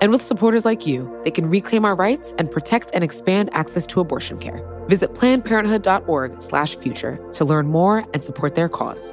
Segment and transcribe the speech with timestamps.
[0.00, 3.86] And with supporters like you, they can reclaim our rights and protect and expand access
[3.88, 4.66] to abortion care.
[4.86, 9.12] Visit plannedparenthood.org/future to learn more and support their cause.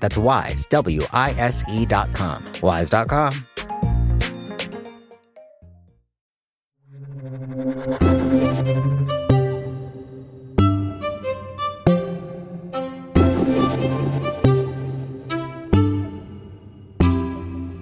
[0.00, 2.44] That's wise, W I S E dot com.
[2.62, 3.32] Wise.com.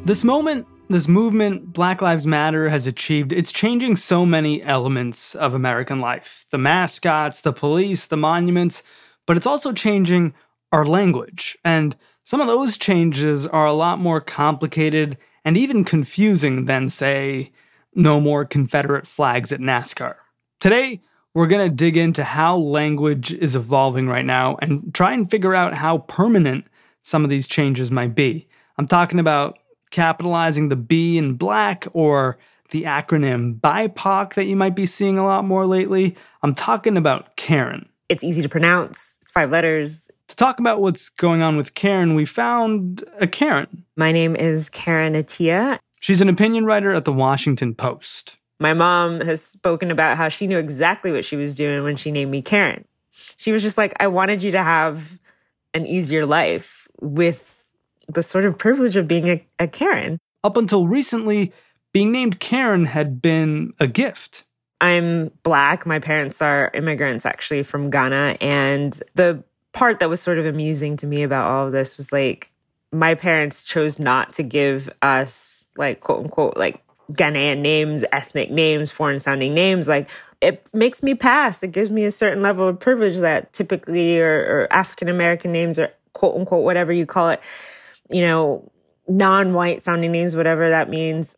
[0.05, 5.55] This moment, this movement, Black Lives Matter, has achieved, it's changing so many elements of
[5.55, 8.83] American life the mascots, the police, the monuments,
[9.27, 10.34] but it's also changing
[10.72, 11.56] our language.
[11.64, 17.52] And some of those changes are a lot more complicated and even confusing than, say,
[17.94, 20.14] no more Confederate flags at NASCAR.
[20.60, 21.02] Today,
[21.34, 25.54] we're going to dig into how language is evolving right now and try and figure
[25.54, 26.66] out how permanent
[27.02, 28.48] some of these changes might be.
[28.78, 29.58] I'm talking about
[29.90, 32.38] capitalizing the B in black or
[32.70, 36.16] the acronym BIPOC that you might be seeing a lot more lately.
[36.42, 37.88] I'm talking about Karen.
[38.08, 40.11] It's easy to pronounce, five letters.
[40.28, 43.84] To talk about what's going on with Karen, we found a Karen.
[43.96, 45.79] My name is Karen Attiah.
[46.01, 48.36] She's an opinion writer at the Washington Post.
[48.61, 52.11] My mom has spoken about how she knew exactly what she was doing when she
[52.11, 52.84] named me Karen.
[53.36, 55.18] She was just like, I wanted you to have
[55.74, 57.62] an easier life with
[58.08, 60.18] the sort of privilege of being a, a Karen.
[60.45, 61.52] Up until recently,
[61.92, 64.45] being named Karen had been a gift.
[64.82, 65.86] I'm black.
[65.86, 68.36] My parents are immigrants actually from Ghana.
[68.40, 72.10] And the part that was sort of amusing to me about all of this was
[72.10, 72.50] like,
[72.90, 76.82] my parents chose not to give us like quote unquote like
[77.12, 79.86] Ghanaian names, ethnic names, foreign sounding names.
[79.86, 80.10] Like
[80.40, 81.62] it makes me pass.
[81.62, 85.78] It gives me a certain level of privilege that typically or, or African American names
[85.78, 87.40] or quote unquote whatever you call it,
[88.10, 88.68] you know,
[89.06, 91.36] non-white sounding names, whatever that means.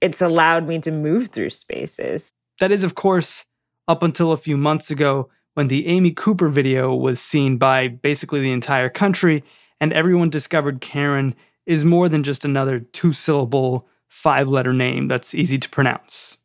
[0.00, 2.32] It's allowed me to move through spaces.
[2.60, 3.44] That is, of course,
[3.88, 8.40] up until a few months ago when the Amy Cooper video was seen by basically
[8.40, 9.44] the entire country,
[9.80, 11.34] and everyone discovered Karen
[11.66, 16.38] is more than just another two syllable, five letter name that's easy to pronounce.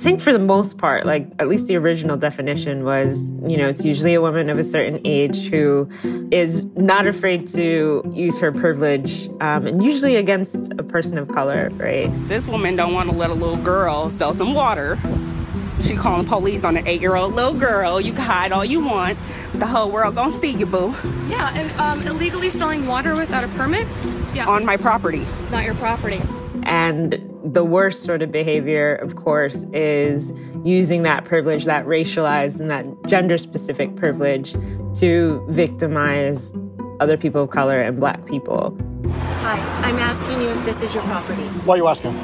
[0.00, 3.68] I think for the most part, like at least the original definition was, you know,
[3.68, 5.90] it's usually a woman of a certain age who
[6.30, 11.68] is not afraid to use her privilege, um, and usually against a person of color,
[11.74, 12.08] right?
[12.28, 14.98] This woman don't want to let a little girl sell some water.
[15.82, 18.00] She calling police on an eight-year-old little girl.
[18.00, 19.18] You can hide all you want.
[19.52, 20.94] The whole world gonna see you, boo.
[21.28, 23.86] Yeah, and um, illegally selling water without a permit?
[24.32, 24.48] Yeah.
[24.48, 25.26] On my property.
[25.42, 26.22] It's not your property.
[26.62, 30.32] And the worst sort of behavior, of course, is
[30.64, 34.54] using that privilege, that racialized and that gender specific privilege,
[34.94, 36.52] to victimize
[37.00, 38.76] other people of color and black people.
[39.08, 41.42] Hi, I'm asking you if this is your property.
[41.64, 42.18] Why are you asking?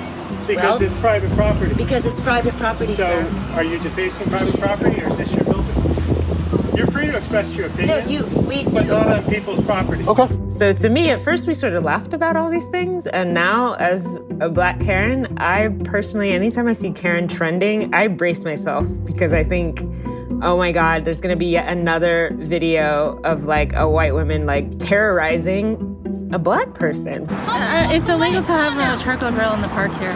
[0.47, 1.75] Because Well- it's private property.
[1.75, 3.27] Because it's private property, So, sir.
[3.55, 5.66] are you defacing private property or is this your building?
[7.07, 8.89] You're free to express your No, you, we but do.
[8.89, 10.05] not on people's property.
[10.07, 10.29] Okay.
[10.49, 13.75] So to me, at first we sort of laughed about all these things, and now
[13.75, 19.33] as a black Karen, I personally, anytime I see Karen trending, I brace myself because
[19.33, 19.83] I think,
[20.43, 24.77] oh my God, there's gonna be yet another video of like a white woman like
[24.81, 25.96] terrorizing
[26.37, 27.27] a black person.
[27.31, 30.13] Uh, it's illegal to have a charcoal grill in the park here.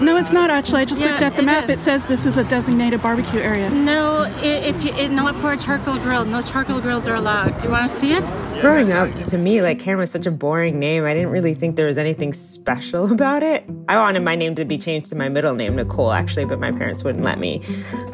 [0.00, 0.82] No, it's not actually.
[0.82, 1.64] I just Yeah, looked at the it map.
[1.68, 1.80] is.
[1.80, 3.70] It says this is a designated barbecue area.
[3.70, 4.40] No, i-
[4.70, 6.24] if you, it, not for a charcoal grill.
[6.24, 7.58] No charcoal grills are allowed.
[7.58, 8.22] Do you want to see it?
[8.60, 11.04] Growing up, to me, like Karen was such a boring name.
[11.04, 13.64] I didn't really think there was anything special about it.
[13.88, 16.70] I wanted my name to be changed to my middle name, Nicole, actually, but my
[16.70, 17.62] parents wouldn't let me.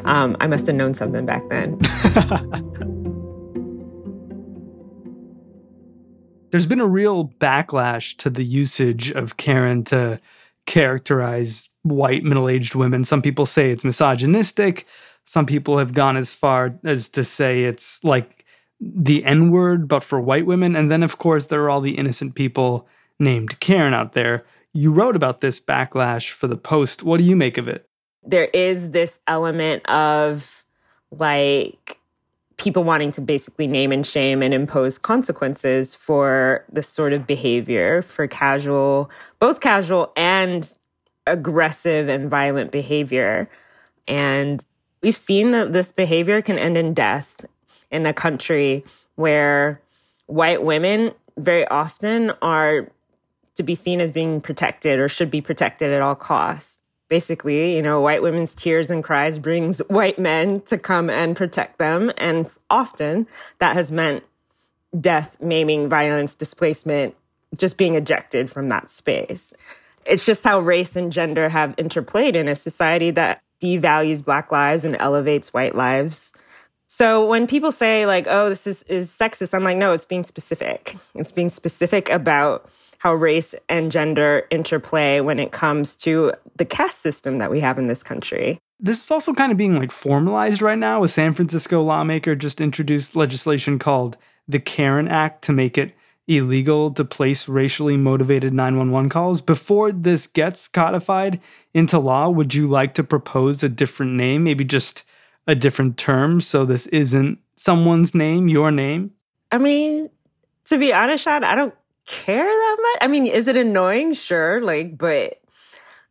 [0.05, 1.79] Um, I must have known something back then.
[6.51, 10.19] There's been a real backlash to the usage of Karen to
[10.65, 13.03] characterize white middle aged women.
[13.03, 14.85] Some people say it's misogynistic.
[15.23, 18.45] Some people have gone as far as to say it's like
[18.81, 20.75] the N word, but for white women.
[20.75, 22.87] And then, of course, there are all the innocent people
[23.19, 24.45] named Karen out there.
[24.73, 27.03] You wrote about this backlash for the Post.
[27.03, 27.87] What do you make of it?
[28.23, 30.65] There is this element of
[31.11, 31.99] like
[32.61, 38.03] people wanting to basically name and shame and impose consequences for this sort of behavior,
[38.03, 39.09] for casual,
[39.39, 40.77] both casual and
[41.25, 43.49] aggressive and violent behavior.
[44.07, 44.63] And
[45.01, 47.45] we've seen that this behavior can end in death
[47.89, 48.85] in a country
[49.15, 49.81] where
[50.27, 52.91] white women very often are
[53.55, 56.80] to be seen as being protected or should be protected at all costs.
[57.11, 61.77] Basically, you know, white women's tears and cries brings white men to come and protect
[61.77, 62.09] them.
[62.17, 63.27] And often
[63.59, 64.23] that has meant
[64.97, 67.13] death, maiming, violence, displacement,
[67.53, 69.53] just being ejected from that space.
[70.05, 74.85] It's just how race and gender have interplayed in a society that devalues Black lives
[74.85, 76.31] and elevates white lives.
[76.87, 80.23] So when people say like, "Oh, this is is sexist," I'm like, "No, it's being
[80.23, 80.95] specific.
[81.15, 82.69] It's being specific about
[83.01, 87.79] how race and gender interplay when it comes to the caste system that we have
[87.79, 91.03] in this country." This is also kind of being like formalized right now.
[91.03, 94.17] A San Francisco lawmaker just introduced legislation called
[94.47, 95.95] the Karen Act to make it
[96.27, 99.41] illegal to place racially motivated 911 calls.
[99.41, 101.41] Before this gets codified
[101.73, 105.03] into law, would you like to propose a different name, maybe just
[105.47, 109.11] a different term so this isn't someone's name, your name?
[109.51, 110.09] I mean,
[110.65, 111.73] to be honest, Sean, I don't
[112.11, 112.97] care that much.
[113.01, 114.13] I mean, is it annoying?
[114.13, 115.41] Sure, like, but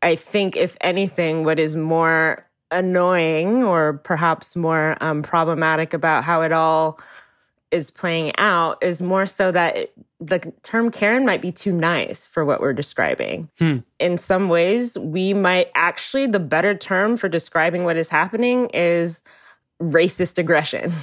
[0.03, 6.43] I think if anything, what is more annoying or perhaps more um, problematic about how
[6.43, 6.99] it all
[7.71, 12.27] is playing out is more so that it, the term Karen might be too nice
[12.27, 13.49] for what we're describing.
[13.59, 13.79] Hmm.
[13.99, 19.23] In some ways, we might actually, the better term for describing what is happening is
[19.81, 20.93] racist aggression.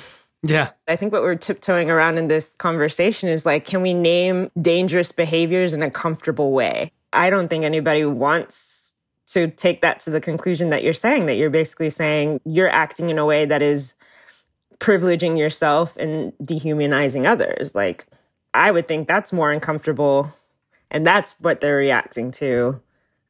[0.50, 0.70] Yeah.
[0.88, 5.12] I think what we're tiptoeing around in this conversation is like, can we name dangerous
[5.12, 6.92] behaviors in a comfortable way?
[7.14, 8.94] I don't think anybody wants
[9.28, 13.10] to take that to the conclusion that you're saying, that you're basically saying you're acting
[13.10, 13.94] in a way that is
[14.80, 17.76] privileging yourself and dehumanizing others.
[17.76, 18.06] Like,
[18.54, 20.34] I would think that's more uncomfortable.
[20.90, 22.80] And that's what they're reacting to.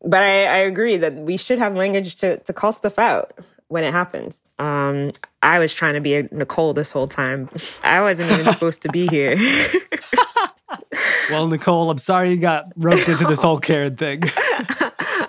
[0.04, 3.34] But I, I agree that we should have language to, to call stuff out
[3.70, 4.44] when it happens.
[4.60, 5.12] Um,
[5.42, 7.50] I was trying to be a Nicole this whole time.
[7.84, 9.38] I wasn't even supposed to be here.
[11.30, 14.24] well, Nicole, I'm sorry you got roped into this whole Karen thing.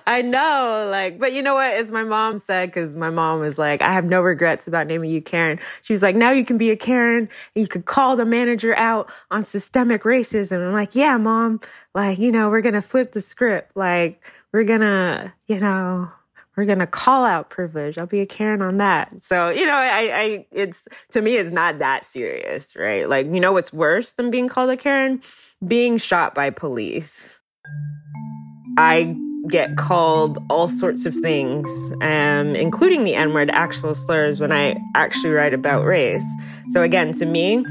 [0.06, 1.74] I know, like, but you know what?
[1.74, 5.10] As my mom said, because my mom was like, I have no regrets about naming
[5.10, 5.60] you Karen.
[5.82, 8.74] She was like, now you can be a Karen and you could call the manager
[8.76, 10.66] out on systemic racism.
[10.66, 11.60] I'm like, yeah, mom,
[11.94, 13.76] like, you know, we're going to flip the script.
[13.76, 16.10] Like, we're going to, you know,
[16.58, 17.98] we're going to call out privilege.
[17.98, 19.22] I'll be a Karen on that.
[19.22, 23.08] So, you know, I, I, it's, to me, it's not that serious, right?
[23.08, 25.22] Like, you know, what's worse than being called a Karen?
[25.64, 27.38] Being shot by police.
[28.76, 29.16] I
[29.48, 31.68] get called all sorts of things,
[32.02, 36.26] um, including the N word, actual slurs, when I actually write about race.
[36.70, 37.64] So, again, to me,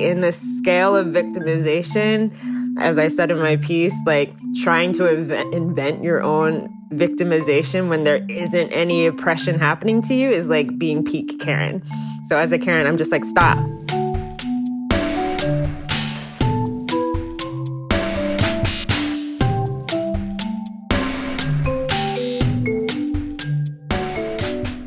[0.00, 2.34] in the scale of victimization,
[2.80, 8.24] as I said in my piece, like trying to invent your own victimization when there
[8.28, 11.82] isn't any oppression happening to you is like being peak Karen.
[12.26, 13.58] So, as a Karen, I'm just like, stop.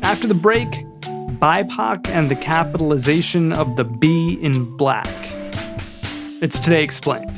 [0.02, 0.68] After the break,
[1.38, 5.06] BIPOC and the capitalization of the B in black.
[6.40, 7.37] It's Today Explained.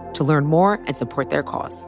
[0.21, 1.87] to learn more and support their cause.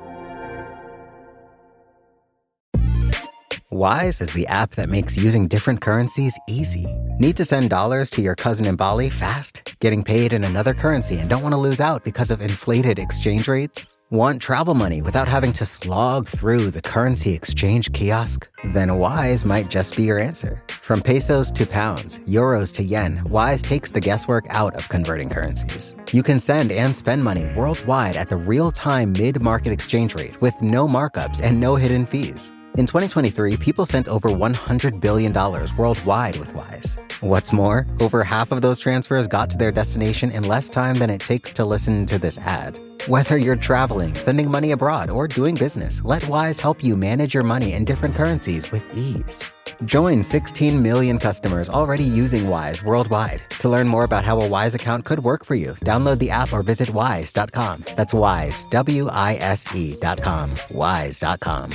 [3.70, 6.86] Wise is the app that makes using different currencies easy.
[7.18, 9.76] Need to send dollars to your cousin in Bali fast?
[9.80, 13.48] Getting paid in another currency and don't want to lose out because of inflated exchange
[13.48, 13.98] rates?
[14.10, 18.48] Want travel money without having to slog through the currency exchange kiosk?
[18.66, 20.62] Then Wise might just be your answer.
[20.68, 25.96] From pesos to pounds, euros to yen, Wise takes the guesswork out of converting currencies.
[26.12, 30.40] You can send and spend money worldwide at the real time mid market exchange rate
[30.42, 32.52] with no markups and no hidden fees.
[32.78, 35.34] In 2023, people sent over $100 billion
[35.78, 36.98] worldwide with Wise.
[37.22, 41.10] What's more, over half of those transfers got to their destination in less time than
[41.10, 42.78] it takes to listen to this ad.
[43.08, 47.44] Whether you're traveling, sending money abroad, or doing business, let Wise help you manage your
[47.44, 49.44] money in different currencies with ease.
[49.84, 53.42] Join 16 million customers already using Wise worldwide.
[53.60, 56.54] To learn more about how a Wise account could work for you, download the app
[56.54, 57.84] or visit wise.com.
[57.98, 60.54] That's wise, W I S E.com.
[60.72, 61.72] Wise.com.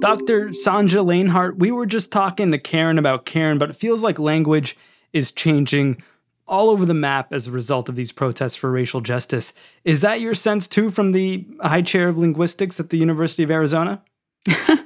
[0.00, 0.48] Dr.
[0.48, 4.76] Sonja Lanehart, we were just talking to Karen about Karen, but it feels like language
[5.12, 6.02] is changing
[6.48, 9.52] all over the map as a result of these protests for racial justice.
[9.84, 13.50] Is that your sense too from the high chair of linguistics at the University of
[13.50, 14.02] Arizona?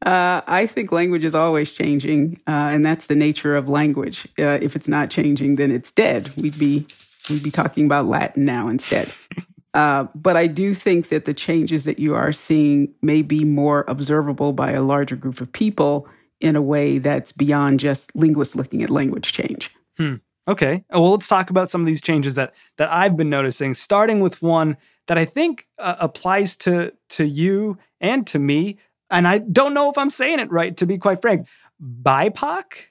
[0.00, 4.28] Uh, I think language is always changing, uh, and that's the nature of language.
[4.38, 6.30] Uh, if it's not changing, then it's dead.
[6.36, 6.86] We'd be
[7.28, 9.12] we'd be talking about Latin now instead.
[9.74, 13.84] Uh, but I do think that the changes that you are seeing may be more
[13.86, 16.08] observable by a larger group of people
[16.40, 19.74] in a way that's beyond just linguists looking at language change.
[19.96, 20.16] Hmm.
[20.46, 20.84] Okay.
[20.90, 23.74] Well, let's talk about some of these changes that that I've been noticing.
[23.74, 28.78] Starting with one that I think uh, applies to to you and to me,
[29.10, 30.74] and I don't know if I'm saying it right.
[30.78, 31.46] To be quite frank,
[31.82, 32.86] BIPOC.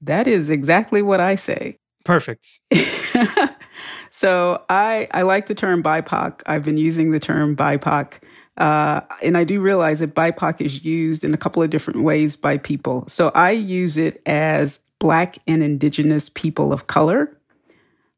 [0.00, 1.78] That is exactly what I say.
[2.08, 2.60] Perfect.
[4.10, 6.40] so I I like the term BIPOC.
[6.46, 8.14] I've been using the term BIPOC.
[8.56, 12.34] Uh, and I do realize that BIPOC is used in a couple of different ways
[12.34, 13.04] by people.
[13.08, 17.38] So I use it as Black and Indigenous people of color,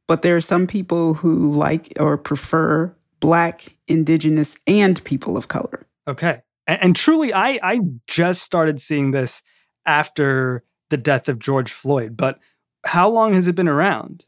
[0.06, 5.84] but there are some people who like or prefer Black, Indigenous, and people of color.
[6.06, 6.42] Okay.
[6.68, 9.42] And, and truly, I, I just started seeing this
[9.84, 12.38] after the death of George Floyd, but
[12.84, 14.24] how long has it been around?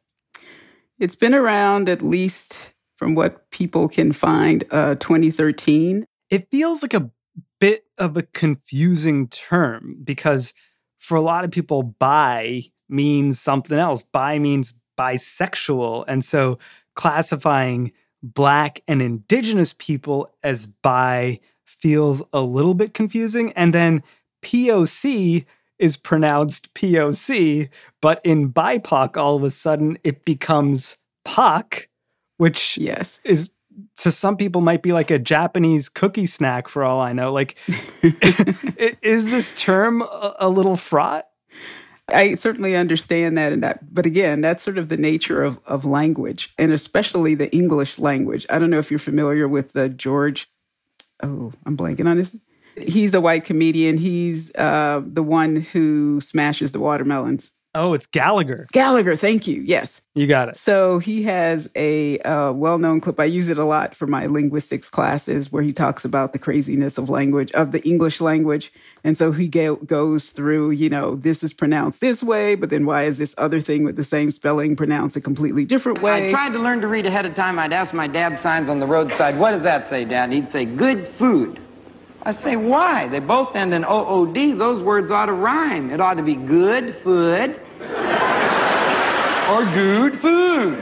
[0.99, 6.05] It's been around at least from what people can find, uh, 2013.
[6.31, 7.11] It feels like a
[7.59, 10.55] bit of a confusing term because
[10.99, 14.03] for a lot of people, bi means something else.
[14.03, 16.05] Bi means bisexual.
[16.07, 16.59] And so
[16.95, 17.93] classifying
[18.23, 23.53] Black and Indigenous people as bi feels a little bit confusing.
[23.55, 24.03] And then
[24.43, 25.45] POC
[25.83, 27.69] is pronounced POC,
[28.01, 30.97] but in BIPOC, all of a sudden it becomes
[31.27, 31.89] POC,
[32.37, 33.19] which yes.
[33.25, 33.51] is
[33.97, 37.33] to some people might be like a Japanese cookie snack for all I know.
[37.33, 37.57] Like,
[39.03, 41.27] is this term a, a, little fraught?
[42.09, 45.85] I certainly understand that, and that, but again, that's sort of the nature of of
[45.85, 48.47] language, and especially the English language.
[48.49, 50.49] I don't know if you're familiar with the George.
[51.25, 52.37] Oh, I'm blanking on his.
[52.77, 53.99] He's a white comedian.
[53.99, 57.53] He's uh, the one who smashes the watermelons.
[57.75, 58.67] Oh, it's Gallagher.
[58.73, 59.63] Gallagher, thank you.
[59.63, 60.03] Yes.
[60.15, 60.59] You got it.
[60.59, 63.19] So he has a uh, well known clip.
[63.19, 66.99] I use it a lot for my linguistics classes where he talks about the craziness
[66.99, 68.71] of language, of the English language.
[69.05, 72.85] And so he go- goes through, you know, this is pronounced this way, but then
[72.85, 76.29] why is this other thing with the same spelling pronounced a completely different way?
[76.29, 77.59] I tried to learn to read ahead of time.
[77.59, 80.31] I'd ask my dad signs on the roadside, what does that say, Dad?
[80.31, 81.59] He'd say, good food.
[82.25, 83.09] I say, why?
[83.09, 84.57] They both end in OOD.
[84.57, 85.91] Those words ought to rhyme.
[85.91, 87.61] It ought to be good food
[89.51, 90.79] or good food.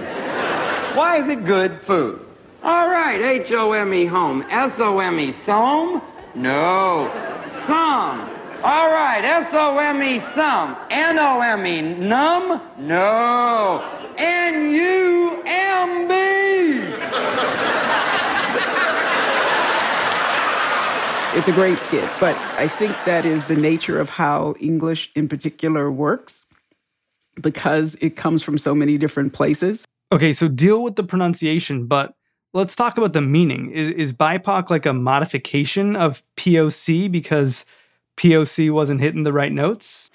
[0.94, 2.26] Why is it good food?
[2.62, 4.44] All right, H O M E home.
[4.50, 6.02] S O M E some?
[6.34, 7.10] No.
[7.66, 8.20] Some.
[8.62, 10.76] All right, S O M E some.
[10.90, 12.60] N O M E numb?
[12.78, 13.82] No.
[14.18, 17.69] N U M B.
[21.32, 25.28] It's a great skit, but I think that is the nature of how English in
[25.28, 26.44] particular works
[27.40, 29.84] because it comes from so many different places.
[30.10, 32.14] Okay, so deal with the pronunciation, but
[32.52, 33.70] let's talk about the meaning.
[33.70, 37.64] Is, is BIPOC like a modification of POC because
[38.16, 40.10] POC wasn't hitting the right notes?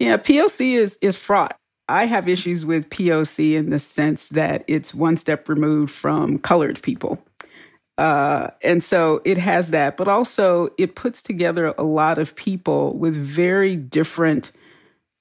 [0.00, 1.56] Yeah, POC is is fraught.
[1.88, 6.82] I have issues with POC in the sense that it's one step removed from colored
[6.82, 7.22] people.
[7.98, 12.96] Uh, and so it has that, but also it puts together a lot of people
[12.96, 14.50] with very different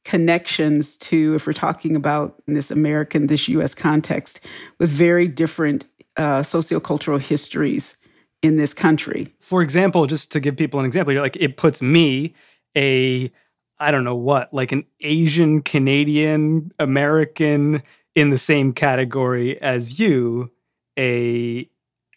[0.03, 4.39] connections to, if we're talking about this American, this US context,
[4.79, 5.85] with very different
[6.17, 7.97] uh, sociocultural histories
[8.41, 9.33] in this country.
[9.39, 12.33] For example, just to give people an example, you're like, it puts me,
[12.75, 13.31] a,
[13.79, 17.83] I don't know what, like an Asian, Canadian, American
[18.15, 20.51] in the same category as you,
[20.97, 21.69] a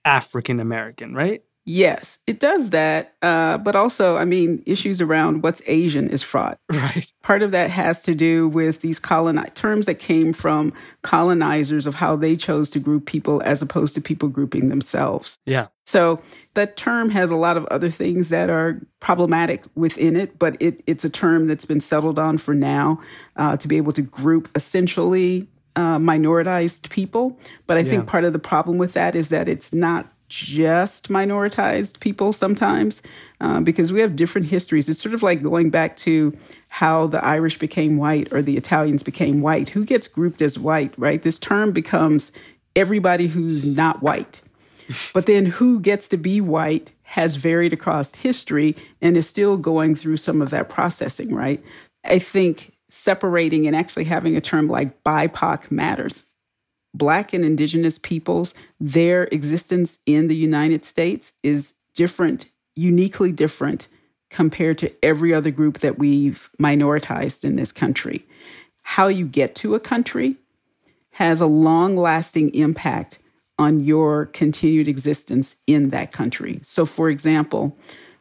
[0.04, 1.42] African American, right?
[1.66, 3.14] Yes, it does that.
[3.22, 6.58] Uh, but also, I mean, issues around what's Asian is fraught.
[6.74, 7.10] Right.
[7.22, 11.94] Part of that has to do with these coloni- terms that came from colonizers of
[11.94, 15.38] how they chose to group people as opposed to people grouping themselves.
[15.46, 15.68] Yeah.
[15.86, 16.20] So
[16.54, 20.82] that term has a lot of other things that are problematic within it, but it,
[20.86, 23.00] it's a term that's been settled on for now
[23.36, 27.38] uh, to be able to group essentially uh, minoritized people.
[27.66, 27.90] But I yeah.
[27.90, 33.02] think part of the problem with that is that it's not just minoritized people sometimes
[33.40, 34.88] uh, because we have different histories.
[34.88, 36.36] It's sort of like going back to
[36.68, 39.68] how the Irish became white or the Italians became white.
[39.68, 41.22] Who gets grouped as white, right?
[41.22, 42.32] This term becomes
[42.74, 44.40] everybody who's not white.
[45.14, 49.94] But then who gets to be white has varied across history and is still going
[49.94, 51.64] through some of that processing, right?
[52.04, 56.24] I think separating and actually having a term like BIPOC matters.
[56.94, 63.88] Black and Indigenous peoples, their existence in the United States is different, uniquely different
[64.30, 68.24] compared to every other group that we've minoritized in this country.
[68.82, 70.36] How you get to a country
[71.12, 73.18] has a long lasting impact
[73.58, 76.60] on your continued existence in that country.
[76.62, 77.76] So, for example,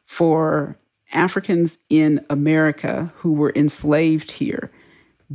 [0.06, 0.78] for
[1.14, 4.72] Africans in America who were enslaved here,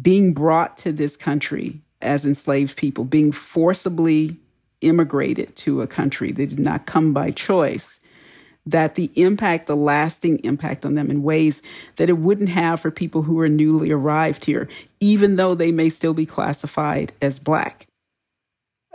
[0.00, 4.37] being brought to this country as enslaved people, being forcibly
[4.80, 6.30] immigrated to a country.
[6.30, 8.00] They did not come by choice.
[8.66, 11.62] That the impact, the lasting impact on them in ways
[11.96, 14.68] that it wouldn't have for people who are newly arrived here,
[15.00, 17.88] even though they may still be classified as Black.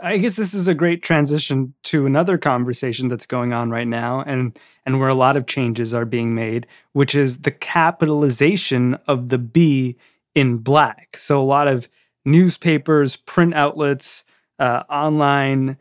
[0.00, 4.22] I guess this is a great transition to another conversation that's going on right now
[4.22, 9.28] and and where a lot of changes are being made, which is the capitalization of
[9.28, 9.96] the B
[10.34, 11.16] in black.
[11.16, 11.88] So a lot of
[12.24, 14.24] newspapers, print outlets,
[14.58, 15.76] uh, online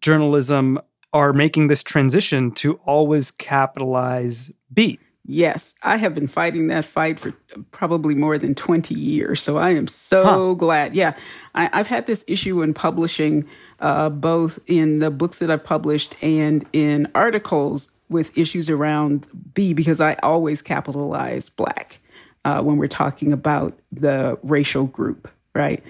[0.00, 0.78] journalism
[1.12, 4.98] are making this transition to always capitalize B.
[5.26, 7.32] Yes, I have been fighting that fight for
[7.70, 9.40] probably more than 20 years.
[9.40, 10.54] So I am so huh.
[10.54, 10.94] glad.
[10.94, 11.14] Yeah,
[11.54, 13.46] I, have had this issue in publishing,
[13.80, 19.72] uh, both in the books that I've published and in articles with issues around B,
[19.72, 22.00] because I always capitalize Black
[22.44, 25.82] uh, when we're talking about the racial group, right?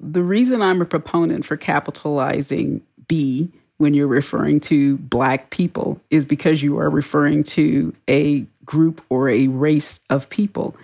[0.00, 6.24] The reason I'm a proponent for capitalizing B when you're referring to Black people is
[6.24, 10.76] because you are referring to a group or a race of people.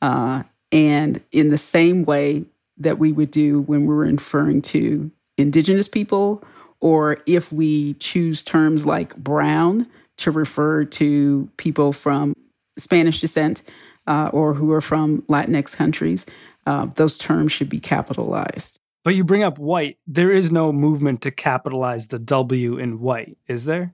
[0.00, 2.44] Uh, and in the same way
[2.78, 6.42] that we would do when we're referring to Indigenous people,
[6.80, 12.34] or if we choose terms like brown to refer to people from
[12.78, 13.62] Spanish descent,
[14.06, 16.24] uh, or who are from Latinx countries,
[16.66, 18.78] uh, those terms should be capitalized.
[19.02, 19.98] But you bring up white.
[20.06, 23.92] There is no movement to capitalize the W in white, is there?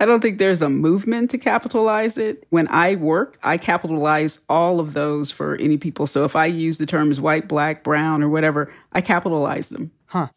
[0.00, 2.46] I don't think there's a movement to capitalize it.
[2.50, 6.06] When I work, I capitalize all of those for any people.
[6.06, 9.90] So if I use the terms white, black, brown, or whatever, I capitalize them.
[10.06, 10.28] Huh.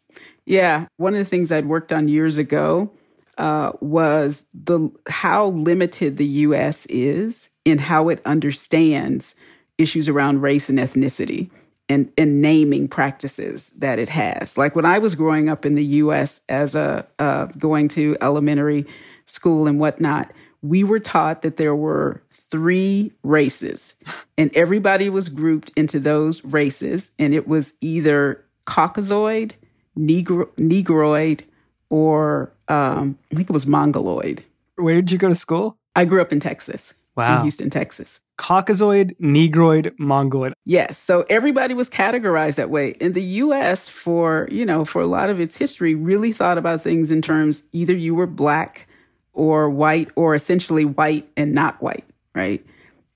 [0.44, 0.86] Yeah.
[0.96, 2.90] One of the things I'd worked on years ago
[3.38, 6.86] uh, was the how limited the U.S.
[6.86, 9.34] is in how it understands
[9.78, 11.50] issues around race and ethnicity
[11.88, 14.58] and, and naming practices that it has.
[14.58, 16.40] Like when I was growing up in the U.S.
[16.48, 18.86] as a uh, going to elementary
[19.26, 20.32] school and whatnot,
[20.62, 23.94] we were taught that there were three races,
[24.38, 29.52] and everybody was grouped into those races, and it was either Caucasoid,
[29.98, 31.42] Negro, Negroid,
[31.90, 34.44] or um, I think it was Mongoloid.
[34.76, 35.76] Where did you go to school?
[35.94, 36.94] I grew up in Texas.
[37.16, 37.36] Wow.
[37.36, 38.20] In Houston, Texas.
[38.38, 40.54] Caucasoid, Negroid, Mongoloid.
[40.64, 40.98] Yes.
[40.98, 42.90] So everybody was categorized that way.
[43.00, 46.80] In the US, for, you know, for a lot of its history, really thought about
[46.80, 48.88] things in terms either you were black
[49.32, 52.64] or white or essentially white and not white, right?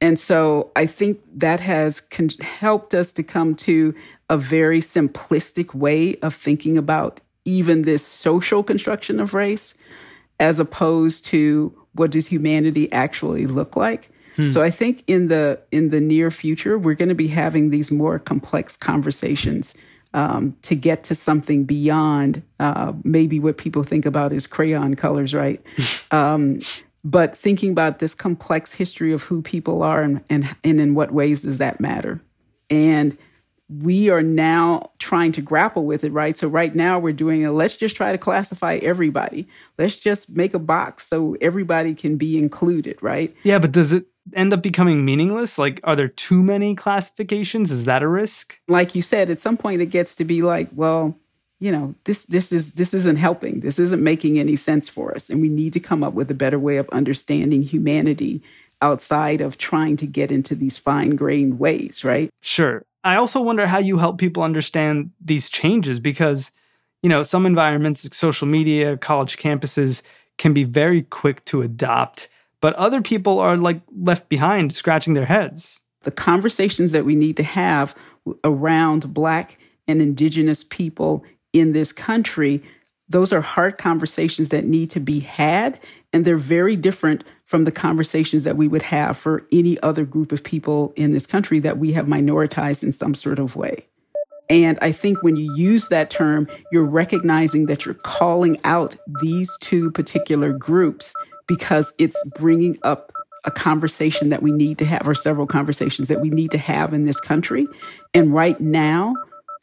[0.00, 3.94] And so I think that has con- helped us to come to
[4.28, 9.74] a very simplistic way of thinking about even this social construction of race
[10.38, 14.48] as opposed to what does humanity actually look like hmm.
[14.48, 17.90] so i think in the in the near future we're going to be having these
[17.90, 19.74] more complex conversations
[20.16, 25.34] um, to get to something beyond uh, maybe what people think about as crayon colors,
[25.34, 25.62] right?
[26.10, 26.60] um,
[27.04, 31.12] but thinking about this complex history of who people are and, and, and in what
[31.12, 32.20] ways does that matter?
[32.70, 33.16] And
[33.68, 36.36] we are now trying to grapple with it, right?
[36.36, 39.46] So right now we're doing a let's just try to classify everybody.
[39.76, 43.36] Let's just make a box so everybody can be included, right?
[43.42, 45.58] Yeah, but does it end up becoming meaningless?
[45.58, 47.70] Like, are there too many classifications?
[47.70, 48.58] Is that a risk?
[48.68, 51.16] Like you said, at some point it gets to be like, well,
[51.58, 53.60] you know, this this is this isn't helping.
[53.60, 56.34] This isn't making any sense for us, and we need to come up with a
[56.34, 58.42] better way of understanding humanity
[58.82, 62.28] outside of trying to get into these fine-grained ways, right?
[62.42, 62.84] Sure.
[63.04, 66.50] I also wonder how you help people understand these changes because,
[67.02, 70.02] you know, some environments, like social media, college campuses,
[70.36, 72.28] can be very quick to adopt
[72.60, 75.78] but other people are like left behind scratching their heads.
[76.02, 77.94] The conversations that we need to have
[78.44, 82.62] around Black and Indigenous people in this country,
[83.08, 85.78] those are hard conversations that need to be had.
[86.12, 90.32] And they're very different from the conversations that we would have for any other group
[90.32, 93.86] of people in this country that we have minoritized in some sort of way.
[94.48, 99.50] And I think when you use that term, you're recognizing that you're calling out these
[99.60, 101.12] two particular groups
[101.46, 103.12] because it's bringing up
[103.44, 106.92] a conversation that we need to have, or several conversations that we need to have
[106.92, 107.66] in this country.
[108.12, 109.14] And right now,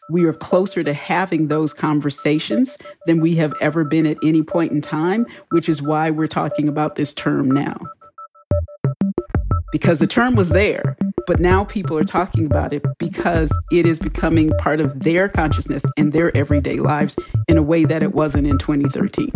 [0.10, 4.72] we are closer to having those conversations than we have ever been at any point
[4.72, 7.78] in time, which is why we're talking about this term now.
[9.72, 13.98] Because the term was there, but now people are talking about it because it is
[13.98, 17.16] becoming part of their consciousness and their everyday lives
[17.48, 19.32] in a way that it wasn't in 2013.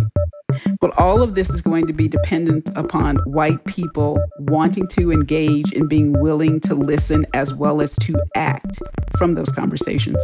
[0.80, 5.72] But all of this is going to be dependent upon white people wanting to engage
[5.72, 8.78] and being willing to listen as well as to act
[9.18, 10.22] from those conversations.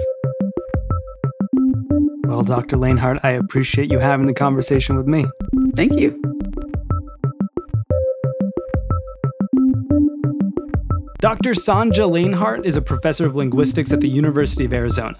[2.25, 2.77] Well, Dr.
[2.77, 5.27] Lanehart, I appreciate you having the conversation with me.
[5.77, 6.21] Thank you.
[11.21, 11.53] Dr.
[11.53, 15.17] Sonja Lanehart is a professor of linguistics at the University of Arizona.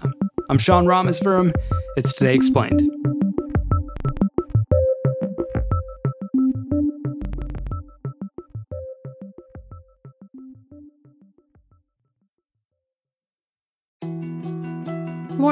[0.49, 1.51] I'm Sean Rameswaram.
[1.97, 2.81] It's Today Explained.